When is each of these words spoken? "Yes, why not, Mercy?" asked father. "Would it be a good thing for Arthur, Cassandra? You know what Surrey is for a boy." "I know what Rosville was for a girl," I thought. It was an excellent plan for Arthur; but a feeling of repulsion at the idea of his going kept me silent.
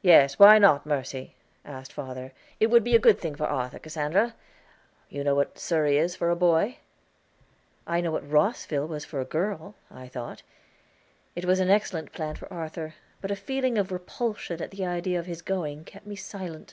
"Yes, 0.00 0.38
why 0.38 0.58
not, 0.58 0.86
Mercy?" 0.86 1.34
asked 1.62 1.92
father. 1.92 2.32
"Would 2.58 2.72
it 2.72 2.84
be 2.84 2.94
a 2.96 2.98
good 2.98 3.20
thing 3.20 3.34
for 3.34 3.44
Arthur, 3.44 3.78
Cassandra? 3.78 4.34
You 5.10 5.22
know 5.24 5.34
what 5.34 5.58
Surrey 5.58 5.98
is 5.98 6.16
for 6.16 6.30
a 6.30 6.34
boy." 6.34 6.78
"I 7.86 8.00
know 8.00 8.10
what 8.12 8.26
Rosville 8.26 8.88
was 8.88 9.04
for 9.04 9.20
a 9.20 9.26
girl," 9.26 9.74
I 9.90 10.08
thought. 10.08 10.40
It 11.34 11.44
was 11.44 11.60
an 11.60 11.68
excellent 11.68 12.12
plan 12.12 12.36
for 12.36 12.50
Arthur; 12.50 12.94
but 13.20 13.30
a 13.30 13.36
feeling 13.36 13.76
of 13.76 13.92
repulsion 13.92 14.62
at 14.62 14.70
the 14.70 14.86
idea 14.86 15.18
of 15.20 15.26
his 15.26 15.42
going 15.42 15.84
kept 15.84 16.06
me 16.06 16.16
silent. 16.16 16.72